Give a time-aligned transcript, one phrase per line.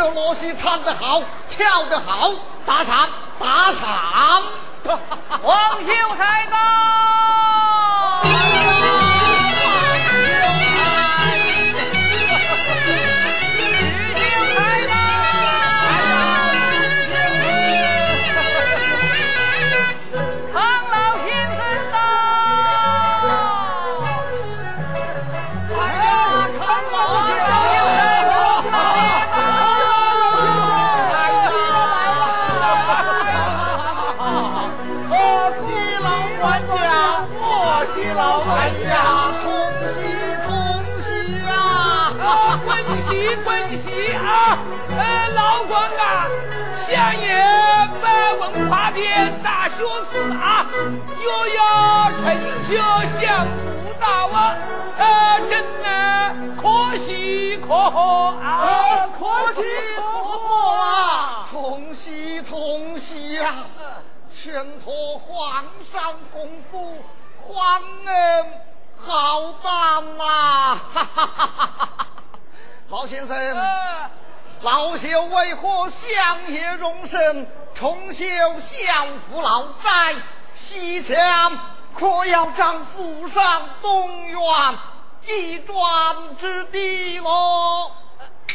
[0.00, 2.32] 这罗戏唱得好，跳得好，
[2.64, 3.06] 打赏
[3.38, 4.42] 打赏！
[5.42, 7.09] 王秀才到。
[49.80, 50.66] 学士啊，
[51.22, 52.36] 又要春
[52.68, 52.76] 秋
[53.18, 54.54] 相辅导啊，
[54.98, 57.98] 呃，真乃可喜可贺
[58.42, 59.08] 啊！
[59.18, 59.62] 可喜
[59.96, 61.48] 可贺啊！
[61.50, 63.54] 同喜同喜啊！
[64.28, 67.02] 全托皇上洪福，
[67.40, 68.46] 皇恩
[68.98, 70.74] 浩荡啊！
[70.92, 72.06] 哈哈哈哈哈！
[72.90, 73.34] 老先生，
[74.62, 78.26] 老朽为何相爷荣身，重修
[78.58, 80.16] 相府老宅，
[80.54, 81.58] 西墙
[81.94, 84.40] 可要涨府上东院
[85.26, 85.76] 一砖
[86.38, 87.90] 之地喽？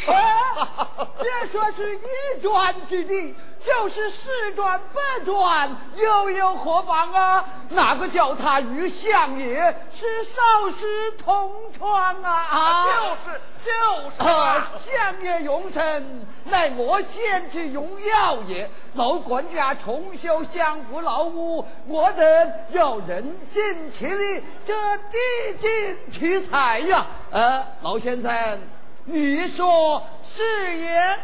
[1.18, 7.44] 别说是一砖之地，就是十砖八砖，又有何妨啊？
[7.70, 9.56] 哪个叫他与相爷
[9.92, 12.30] 是少时同窗啊？
[12.30, 14.22] 啊，就是就是。
[14.22, 18.70] 啊相爷永生，乃我先之荣耀也。
[18.94, 25.18] 老管家重修相府老屋，我等要人尽其力，这地
[25.58, 27.04] 尽其才呀。
[27.32, 28.60] 呃，老先生。
[29.06, 30.42] 你说是
[30.76, 31.18] 也，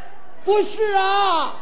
[0.44, 1.56] 不是啊？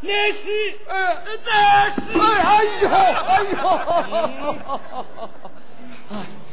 [0.00, 2.02] 那是，呃，那是。
[2.20, 2.88] 哎呦，
[3.26, 3.42] 哎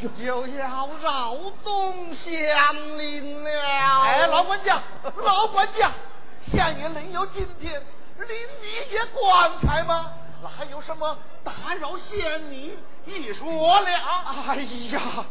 [0.01, 2.33] 呦，又要扰动乡
[2.97, 3.49] 邻了。
[4.01, 4.81] 哎，老管家，
[5.17, 5.91] 老管家，
[6.41, 7.73] 相爷能有今天，
[8.17, 8.27] 临
[8.61, 10.13] 你也棺材吗？
[10.41, 13.87] 那还有什么打扰县里一说了？
[14.47, 14.55] 哎
[14.93, 15.25] 呀！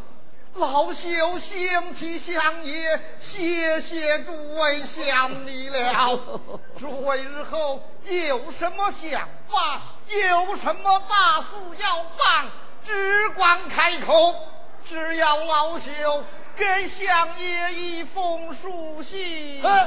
[0.55, 6.21] 老朽先提相爷谢谢诸位想你了。
[6.79, 12.47] 诸位日后有什么想法，有什么大事要办，
[12.85, 14.35] 只管开口。
[14.85, 16.23] 只要老朽
[16.57, 19.61] 给相爷一封书信。
[19.63, 19.85] 哎呀，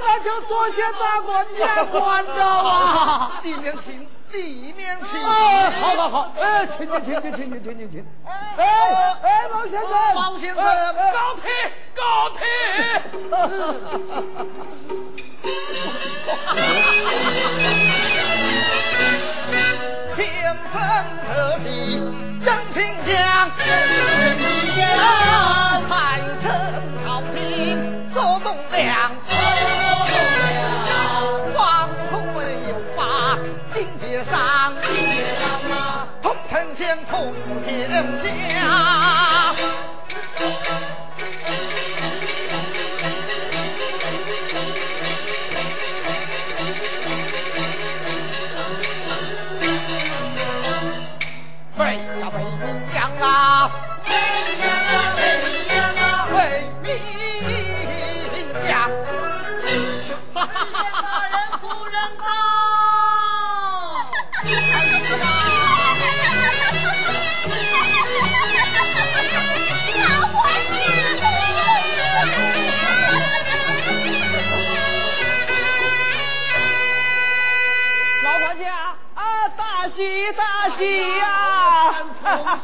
[0.00, 3.40] 那就多谢大官家关照啊！
[3.44, 4.06] 里面请。
[4.32, 8.06] 里面请，好好好，哎，请进，请进，请进，请进，请。
[8.24, 8.64] 哎
[9.22, 11.50] 哎，老先生，老先生，高铁，
[11.94, 12.40] 高铁。
[20.16, 20.74] 天生
[21.28, 21.68] 这气
[22.42, 23.50] 真清香，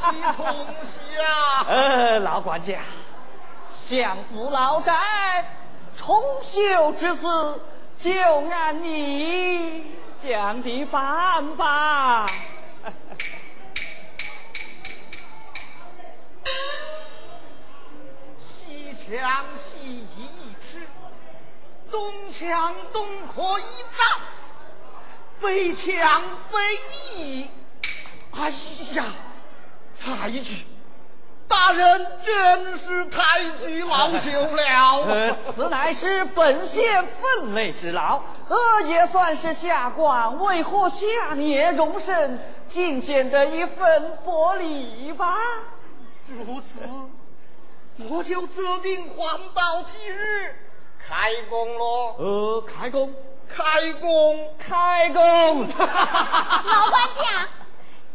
[0.09, 0.47] 同喜同
[0.83, 1.65] 喜呀！
[1.69, 2.79] 呃，老管家，
[3.69, 4.95] 相府老宅
[5.95, 7.27] 重修之事，
[7.99, 8.11] 就
[8.51, 12.27] 按你讲的办吧。
[18.39, 20.89] 西墙西移一尺，
[21.91, 24.21] 东墙东扩一丈。
[25.41, 26.59] 北墙北
[27.15, 27.51] 移，
[28.33, 28.51] 哎
[28.95, 29.05] 呀，
[30.01, 30.65] 太君，
[31.47, 35.05] 大人真是太举老朽了。
[35.07, 42.39] 呃，此乃是本县分内之劳，呃，也算是下官为何下年荣升
[42.69, 45.37] 进献的一份薄礼吧。
[46.27, 46.87] 如此，
[48.09, 50.55] 我就择定黄道吉日
[50.99, 52.15] 开工喽。
[52.19, 52.25] 呃。
[52.27, 53.13] 呃，开工，
[53.49, 55.67] 开工，开工。
[55.79, 57.49] 老管家，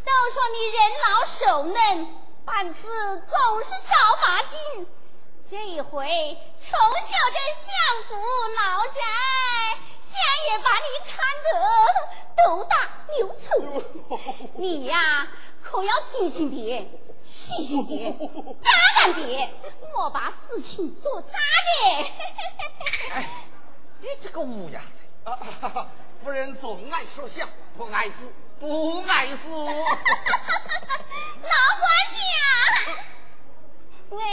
[0.06, 0.78] 都说你人
[1.10, 2.08] 老手嫩，
[2.46, 2.76] 办事
[3.28, 4.88] 总是少把劲。
[5.46, 6.08] 这一回
[6.60, 7.74] 从小这相
[8.08, 8.16] 府
[8.56, 9.02] 老宅，
[10.00, 10.12] 相
[10.50, 11.48] 爷把你看得
[12.44, 13.84] 头大牛粗。
[14.56, 15.28] 你呀，
[15.62, 16.90] 可要精心点、
[17.22, 18.18] 细心点、
[18.62, 19.54] 扎干点，
[19.94, 22.06] 莫把事情做大了。
[24.00, 25.06] 你这个乌鸦嘴！
[26.24, 29.50] 夫人总爱说笑，不碍事，不碍事。
[29.51, 29.67] 老
[31.82, 32.24] 管家，
[34.12, 34.24] 喂，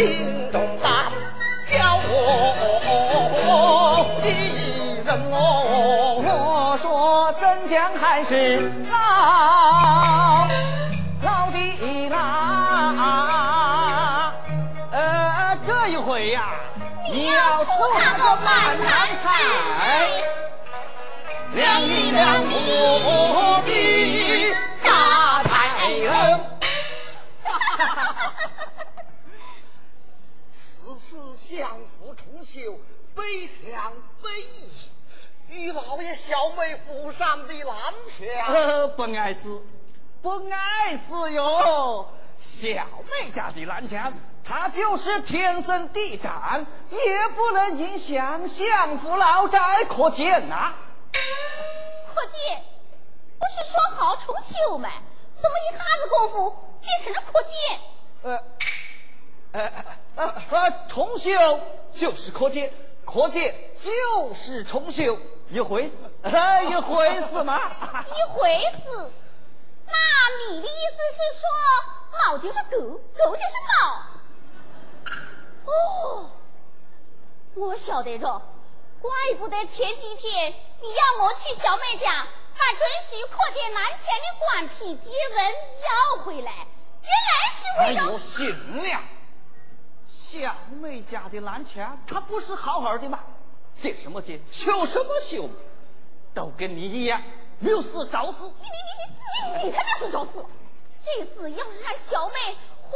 [0.00, 1.12] 心中大
[1.66, 1.76] 叫
[2.08, 2.08] 我
[4.24, 4.26] 一
[5.04, 5.34] 人哦。
[6.24, 8.96] 我说生姜还是老
[11.22, 11.58] 老的
[12.08, 12.16] 辣，
[14.90, 16.44] 呃，这一回呀，
[17.12, 18.99] 你要出那个满堂
[32.50, 32.78] 府重修，
[33.14, 33.92] 北墙
[34.22, 34.90] 北移，
[35.48, 38.54] 与老爷小妹府上的南墙。
[38.54, 39.62] 呃，不碍事，
[40.20, 42.08] 不碍事哟。
[42.36, 42.66] 小
[43.10, 50.74] 妹家的蓝墙，它就是天生地长，也不能影响相府老宅扩建呐、
[52.12, 52.64] 扩建
[53.38, 54.88] 不是说好重修吗？
[55.36, 57.78] 怎么一下子功夫变成了扩建？
[58.22, 58.42] 呃，
[59.52, 59.72] 呃
[60.16, 61.30] 呃呃，重修
[61.92, 62.72] 就是扩建，
[63.04, 65.18] 扩建就是重修，
[65.50, 67.58] 一回事，呃，一回事嘛。
[68.06, 69.10] 一回事。
[69.86, 69.92] 那
[70.52, 71.48] 你的意思是说，
[72.12, 74.06] 猫就是狗，狗就是猫？
[75.64, 76.30] 哦，
[77.54, 78.40] 我晓得着，
[79.00, 82.26] 怪不得前几天你要我去小妹家
[82.56, 86.52] 把准许扩建南墙的官皮牒文要回来，
[87.02, 89.00] 原来是哎为了呦，行了，
[90.12, 93.20] 小妹家的蓝墙，它不是好好的吗？
[93.78, 94.40] 借什么借？
[94.50, 95.48] 修什么修？
[96.34, 97.22] 都跟你一样，
[97.60, 98.44] 六四找死。
[98.60, 99.04] 你你你
[99.54, 100.44] 你你你才没死找死！
[101.00, 102.34] 这事要是让小妹
[102.82, 102.90] 和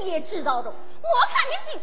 [0.00, 0.74] 姑爷知道着，我
[1.30, 1.80] 看你紧。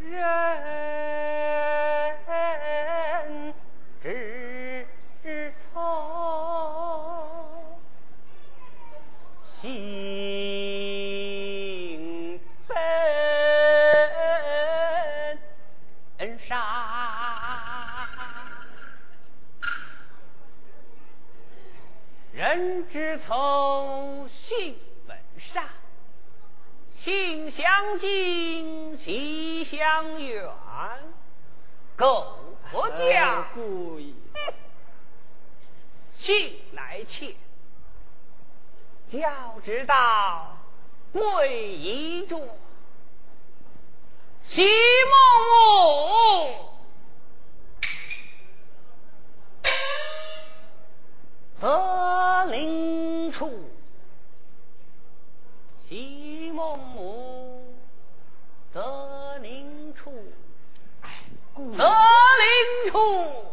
[0.00, 0.20] 人
[23.26, 25.68] 从，性本善。
[26.96, 30.44] 性相近，习相远，
[31.96, 32.26] 苟
[32.70, 33.46] 不教，
[36.14, 37.34] 性乃迁，
[39.08, 40.58] 教之道，
[41.10, 42.46] 贵以主。
[44.42, 46.69] 席梦舞，
[51.60, 53.52] 得令处。
[55.86, 57.74] 西孟母，
[58.72, 60.10] 则宁处；
[61.76, 61.84] 则
[62.40, 63.52] 宁处，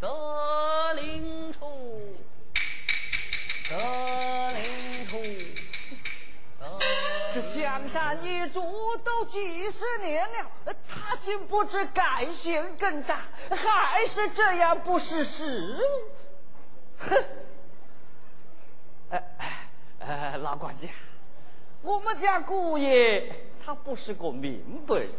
[0.00, 2.12] 则宁处，
[3.68, 3.76] 则
[4.52, 5.22] 宁处。
[7.32, 8.60] 这江山易主
[9.04, 13.16] 都几十年了，他竟不知改弦更张，
[13.50, 15.80] 还是这样不识时务。
[17.10, 17.24] 哼！
[19.10, 19.24] 哎
[20.00, 20.88] 哎，老管家，
[21.82, 23.32] 我们家姑爷
[23.64, 25.10] 他不是个明白人，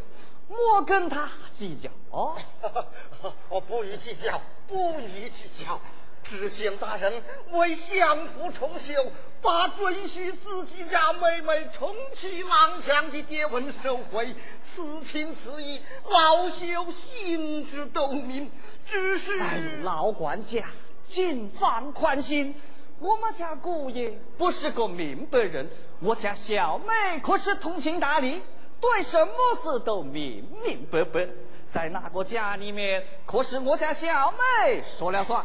[0.48, 2.36] 莫跟他计较哦。
[3.50, 5.80] 我不予计较，不予计较。
[6.24, 7.22] 知县大人
[7.52, 8.94] 为相府重修，
[9.42, 18.50] 把准许自己家妹妹重启郎墙的牒文收回，此情此意，老朽心知肚明。
[18.86, 20.66] 只是，哎，老管家，
[21.08, 22.56] 请放宽心，
[23.00, 25.70] 我们家姑爷不是个明白人，
[26.00, 28.42] 我家小妹可是通情达理，
[28.80, 31.28] 对什么事都明明白白。
[31.72, 35.44] 在那个家里面，可是我家小妹说了算。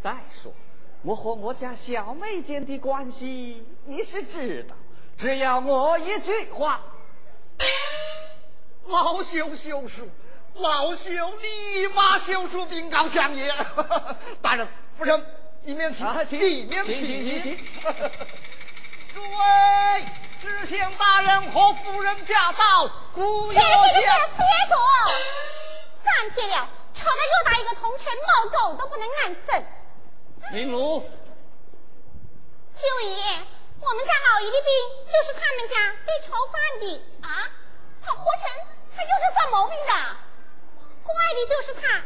[0.00, 0.52] 再说，
[1.02, 4.74] 我和我家小妹间的关系你是知道，
[5.16, 6.80] 只要我一句话，
[8.86, 10.08] 老朽休书，
[10.56, 13.52] 老朽立马休书禀告相爷。
[14.40, 15.24] 大人，夫人。
[15.64, 17.58] 一面请，一面请。
[19.12, 20.06] 诸位
[20.40, 24.76] 知县大人和夫人驾到，姑爷歇歇着。
[26.04, 29.64] 三天了，吵得偌大一个同城，猫狗都不能安生。
[30.52, 31.00] 明如，
[32.72, 33.16] 舅爷，
[33.80, 34.70] 我们家老爷的病
[35.04, 37.50] 就是他们家被愁犯的啊。
[38.04, 38.48] 他活成，
[38.94, 39.92] 他又是犯毛病的，
[41.06, 42.02] 怪的就是他。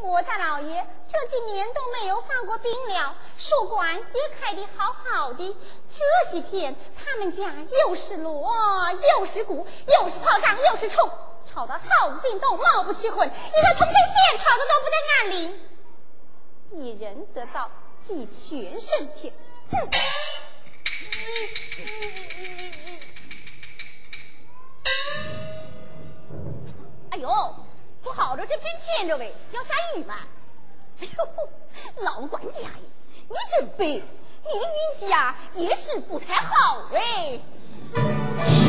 [0.00, 5.56] 我家老爷这几年都没有犯过病了，书馆也开的好好的。
[5.90, 8.54] 这几天他们家又是锣，
[9.18, 11.10] 又是鼓，又是炮仗，又是冲，
[11.44, 13.26] 吵得耗子进洞，猫不起魂。
[13.26, 15.60] 一个通城县吵得都不得安宁。
[16.70, 19.34] 一人得道，鸡犬升天。
[19.72, 19.88] 哼！
[27.10, 27.54] 哎呦！
[28.08, 30.14] 不好着，这片天着呗，要下雨嘛！
[31.00, 32.70] 哎呦，老管家呀，
[33.28, 38.67] 你真背，你的运气啊也是不太好哎。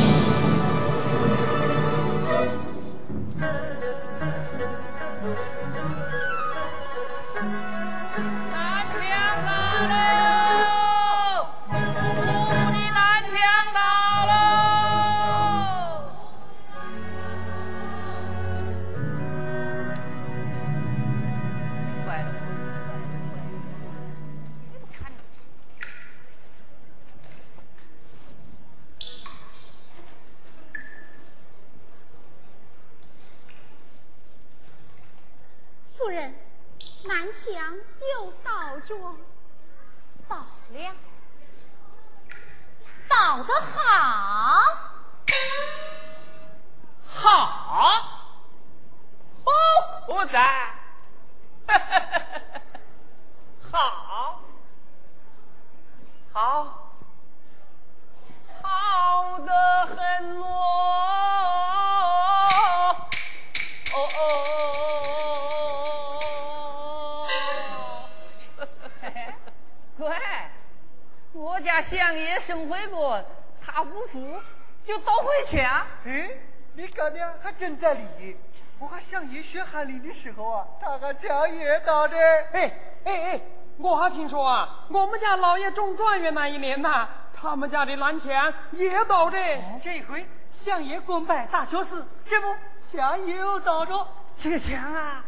[77.60, 78.36] 干娘还真在理。
[78.78, 82.16] 我和相爷学翰林的时候啊，他和相爷倒的。
[82.52, 82.72] 哎
[83.04, 83.40] 哎哎，
[83.76, 89.36] 我还听说啊，我们家老爷中状元那一年呐，他们家的蓝枪也倒的。
[89.82, 94.08] 这一回相爷官拜大学士，这不枪又倒着。
[94.38, 95.22] 这个枪啊，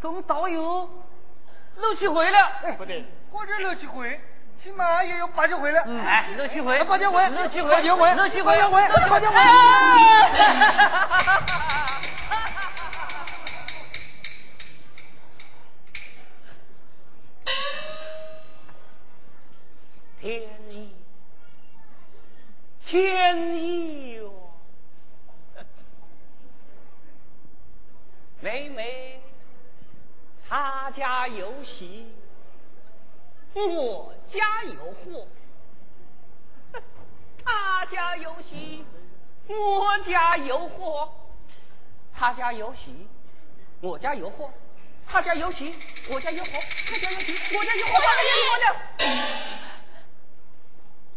[0.00, 0.88] 总倒有
[1.76, 2.38] 六七回了。
[2.62, 4.18] 哎，不对，我这六七回。
[4.56, 9.36] 起码也有八九回了，哎，六七回，八九回，六七回，八九回，六七回，八九回，八九回。
[44.14, 44.50] 有货，
[45.06, 45.72] 他家有喜；
[46.08, 46.50] 我家有货，
[46.86, 48.66] 他家有喜；我家有货，他家有货了。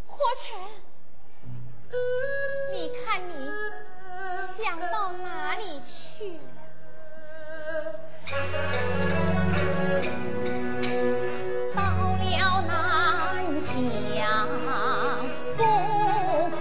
[0.07, 0.59] 火成，
[2.73, 3.31] 你看你
[4.55, 6.41] 想到哪里去了？
[13.59, 14.47] 想
[15.55, 15.59] 不
[16.55, 16.57] 可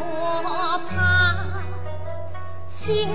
[0.89, 0.95] 怕，
[2.67, 3.09] 心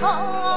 [0.00, 0.47] 在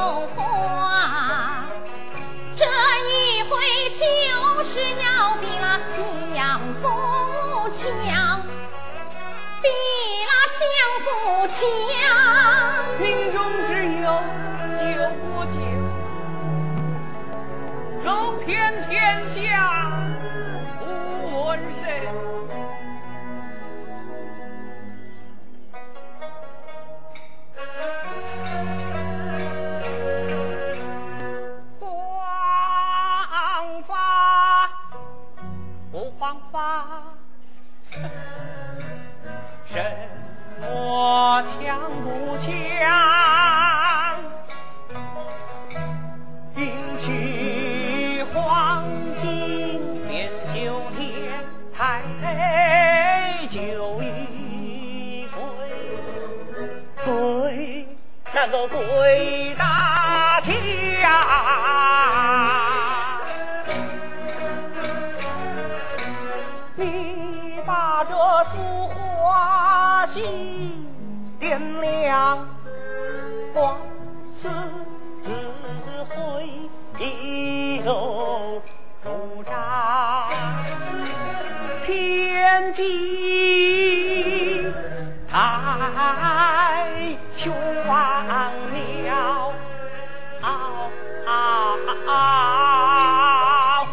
[58.44, 60.52] 那个鬼打墙
[66.76, 70.24] 你把这书画信
[71.40, 72.51] 点亮。
[92.14, 93.88] 好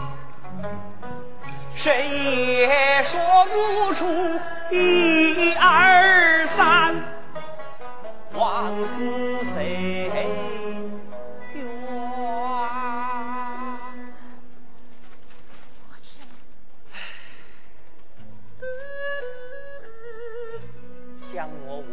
[1.75, 4.05] 谁也说不出
[4.71, 6.95] 一二三
[8.35, 9.03] 往事
[9.55, 10.29] 谁风
[21.67, 21.85] 我无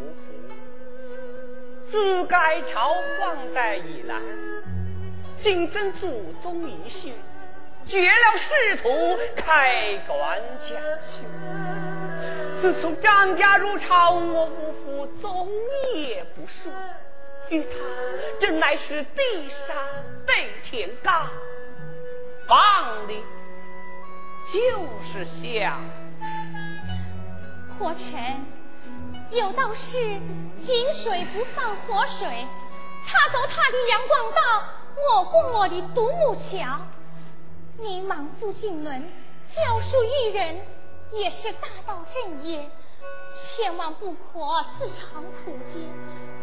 [1.86, 4.20] 自该朝冠代以来。
[5.46, 7.14] 今真祖宗遗训，
[7.86, 11.22] 绝了仕途，开棺家训。
[12.58, 15.48] 自从张家入朝，我无父终
[15.94, 16.74] 也不顺。
[17.50, 17.76] 与他
[18.40, 19.76] 真乃是地上
[20.26, 21.26] 对天罡，
[22.48, 23.14] 放的
[24.52, 25.80] 就是香。
[27.78, 28.44] 火臣
[29.30, 29.96] 有道是：
[30.56, 32.48] 井水不犯河水，
[33.06, 34.64] 他走他的阳光道。
[34.96, 36.80] 我过我的独木桥，
[37.78, 39.02] 你满腹经纶，
[39.44, 40.66] 教书育人，
[41.12, 42.70] 也是大道正业，
[43.34, 45.82] 千万不可自尝苦煎，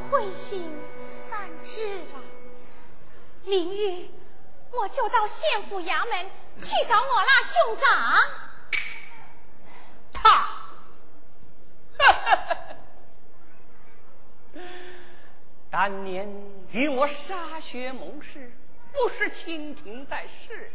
[0.09, 0.79] 灰心
[1.27, 2.21] 丧志啊！
[3.43, 4.07] 明日
[4.71, 6.29] 我就到县府衙门
[6.61, 7.83] 去找我那兄长。
[10.13, 10.21] 他，
[11.97, 12.75] 哈哈哈！
[15.69, 16.29] 当年
[16.73, 18.51] 与我歃血盟誓，
[18.91, 20.71] 不是蜻蜓在试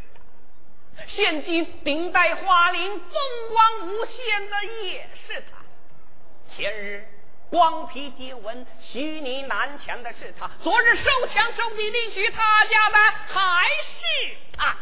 [0.95, 3.09] 他；现今顶戴花翎，风
[3.49, 5.57] 光无限的也是他。
[6.47, 7.05] 前日
[7.49, 14.05] 光皮跌文，虚拟南墙的是他；昨日收枪收地离去他家的还是
[14.57, 14.77] 他。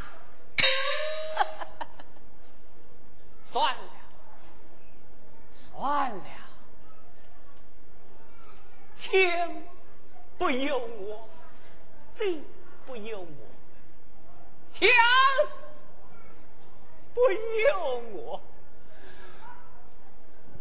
[3.51, 3.79] 算了，
[5.71, 6.23] 算了，
[8.99, 9.67] 天。
[10.37, 11.27] 不由我，
[12.17, 12.43] 地
[12.85, 13.27] 不由我，
[14.71, 14.87] 强
[17.13, 18.41] 不由我，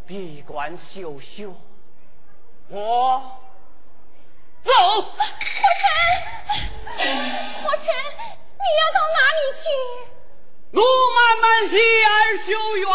[0.06, 1.54] 闭关修修，
[2.68, 3.38] 我
[4.62, 4.72] 走。
[4.72, 5.12] 火
[5.78, 7.04] 尘，
[7.62, 7.94] 火尘，
[8.56, 9.64] 你要到哪里去？
[10.72, 10.82] 路
[11.14, 12.88] 漫漫兮而修远，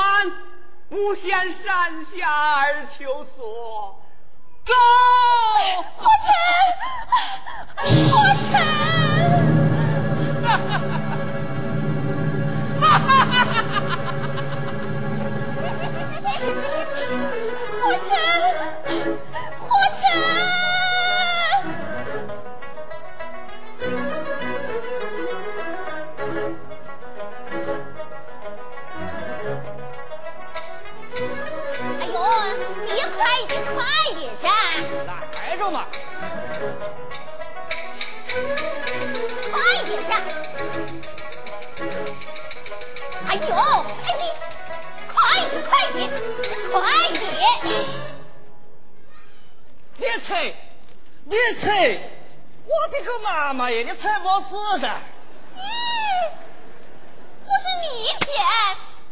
[0.90, 4.01] 不羡山下而求索。
[4.64, 4.74] 走，
[5.98, 6.28] 火尘，
[8.10, 8.12] 火
[8.48, 8.50] 尘，
[10.44, 10.90] 哈哈哈
[12.80, 13.51] 哈哈哈
[35.62, 35.86] 着嘛！
[39.52, 40.20] 快一点下！
[43.28, 43.56] 哎呦，
[44.04, 44.24] 哎你，
[45.14, 45.16] 快
[45.52, 46.10] 点，快点，
[46.72, 47.22] 快点！
[49.98, 50.52] 你踩，
[51.26, 52.00] 你踩！
[52.66, 53.84] 我的个妈妈呀！
[53.86, 54.88] 你踩没事噻？
[55.56, 55.62] 咦，
[57.46, 58.32] 不是你姐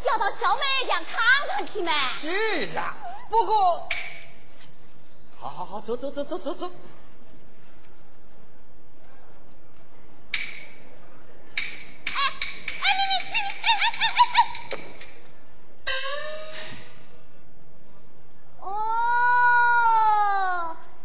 [0.04, 1.14] 要到小美家看
[1.56, 1.94] 看去吗？
[2.00, 2.96] 是啊，
[3.30, 3.88] 不过。
[5.40, 6.70] 好好好，走走走走走走。
[12.08, 12.12] 哎
[12.82, 14.38] 哎，你你你你哎哎哎哎
[15.86, 15.88] 哎！
[18.60, 18.68] 哦，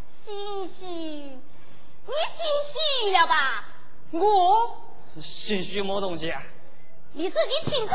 [0.08, 1.38] 心虚，你
[2.28, 2.74] 心虚
[3.12, 3.64] 了吧？
[4.10, 4.18] 我
[5.20, 6.42] 心虚么东西啊？
[7.12, 7.94] 你自己请口，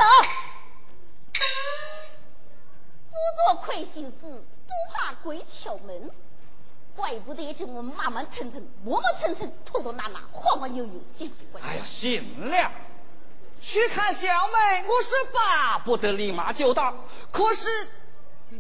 [3.10, 6.10] 不做亏心事，不怕鬼敲门。
[6.99, 11.69] 怪不得这么慢慢腾腾、磨磨蹭蹭、拖拖拉拉、晃晃悠悠、急急怪怪。
[11.69, 12.71] 哎呀，行了，
[13.62, 16.93] 去看小妹，我是巴不得立马就到。
[17.31, 17.69] 可是，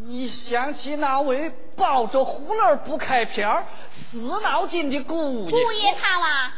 [0.05, 6.53] 一想起那位抱着葫芦不开瓢儿、死脑筋的姑爷，姑爷他哇，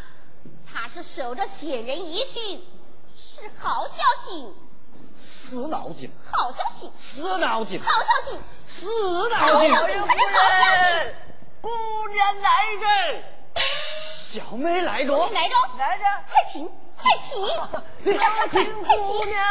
[0.72, 2.64] 他是守着先人遗训，
[3.18, 4.46] 是好消息，
[5.16, 8.86] 死脑筋，好消息，死脑筋，好消息，死
[9.32, 9.72] 脑筋。
[9.72, 11.14] 小心，快点好小心！
[11.62, 11.70] 姑
[12.08, 17.40] 娘来人，小妹来着，来着，来着，快请，快请，
[18.18, 19.30] 快快请快姑请！
[19.30, 19.44] 娘。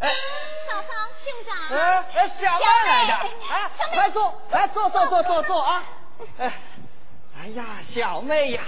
[0.00, 3.12] 嫂嫂，兄长，哎哎，小妹来的，
[3.48, 5.84] 啊小，妹快坐，来坐坐坐坐坐啊！
[6.38, 6.52] 哎，
[7.40, 8.62] 哎呀，小妹呀，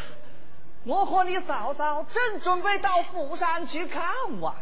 [0.84, 4.04] 我和你嫂嫂正准备到富山去看
[4.40, 4.54] 望。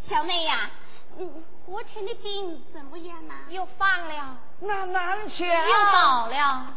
[0.00, 0.70] 小妹呀，
[1.18, 3.34] 嗯，活成的病怎么样呢？
[3.50, 6.74] 又犯了，那南墙又倒了，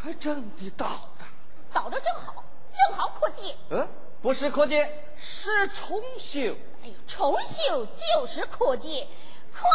[0.00, 1.26] 还真的倒了。
[1.72, 3.56] 倒的正好，正好扩建。
[3.70, 3.88] 嗯，
[4.22, 6.54] 不是扩建，是重修。
[6.84, 9.08] 哎呦，重修就是扩建，
[9.52, 9.68] 扩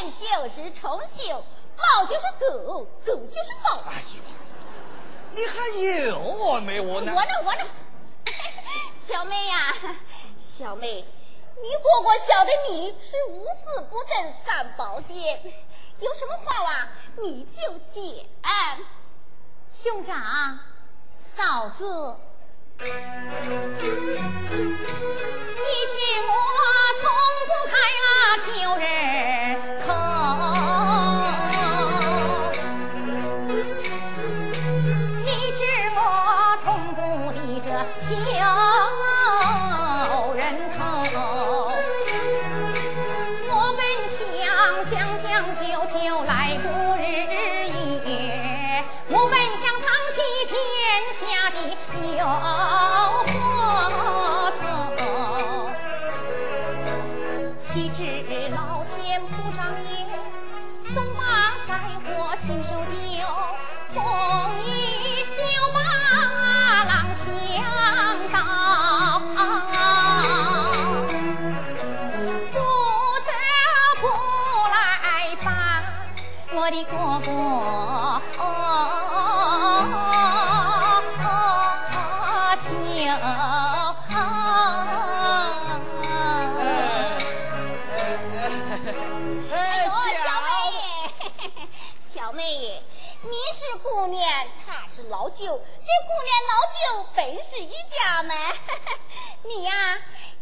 [0.00, 1.44] 建就是重修，
[1.76, 3.78] 猫就是狗，狗就是猫。
[3.90, 4.22] 哎呦，
[5.34, 5.68] 你还
[6.08, 7.12] 有我没我呢？
[7.14, 7.62] 我呢，我呢，
[9.06, 9.74] 小妹呀、
[10.38, 11.04] 小妹，
[11.62, 14.10] 你哥哥晓得你是无事不登
[14.44, 15.40] 三宝殿，
[16.00, 16.88] 有什么话哇，
[17.22, 17.96] 你就讲。
[19.70, 20.58] 兄长，
[21.16, 22.16] 嫂子，
[22.78, 22.92] 你知
[26.26, 26.32] 我
[27.00, 27.04] 从
[27.46, 28.06] 不开那
[28.38, 28.84] 旧人
[96.48, 98.34] 老九本是一家嘛。
[99.44, 99.72] 你呀、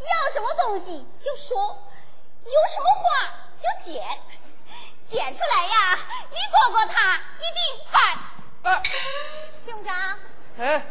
[0.01, 1.57] 要什么东西就说，
[2.45, 3.05] 有什么话
[3.61, 4.03] 就捡，
[5.07, 5.99] 捡出来呀，
[6.31, 7.59] 你哥哥他一定
[7.93, 8.73] 办。
[8.73, 8.83] 啊。
[9.65, 10.19] 兄长，
[10.59, 10.83] 哎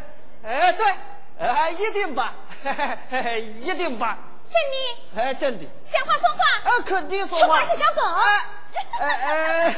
[0.44, 0.94] 哎，对，
[1.38, 2.32] 哎，一定办，
[2.64, 4.18] 嘿嘿嘿嘿，一定办，
[4.50, 5.22] 真的？
[5.22, 8.02] 哎，真的，讲话说话，啊，肯定说说话话是小狗。
[8.02, 8.46] 哎
[9.00, 9.76] 哎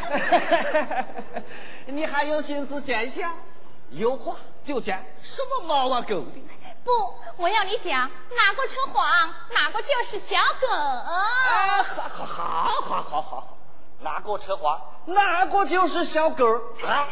[0.89, 1.05] 哎，
[1.87, 3.29] 你还有心思见笑？
[3.91, 6.43] 有话就讲，什么猫啊狗的？
[6.85, 10.69] 不，我要你讲哪个称谎，哪个就是小狗。
[10.69, 13.59] 啊，好好好好好好好，
[14.01, 17.09] 哪个扯谎，哪个就是小狗儿啊！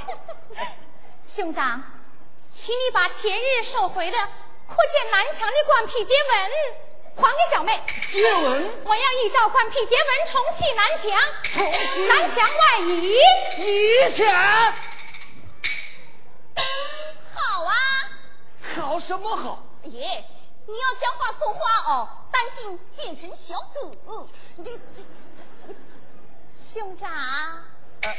[1.27, 1.83] 兄长，
[2.51, 4.19] 请你把前日收回的
[4.67, 6.51] 扩建南墙的官批牒文
[7.17, 7.83] 还给小妹。
[8.13, 11.11] 叶文我要依照官批牒文重砌南墙，
[11.53, 13.19] 重砌南墙外移。
[13.59, 14.25] 一枪，
[17.55, 17.75] 好啊，
[18.75, 19.63] 好什么好？
[19.85, 20.25] 哎耶，
[20.67, 24.27] 你要讲话说话哦，担心变成小狗。
[24.57, 24.71] 你
[25.69, 25.77] 你，
[26.53, 27.09] 兄长，